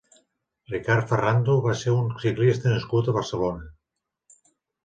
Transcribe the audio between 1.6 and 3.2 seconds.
va ser un ciclista nascut a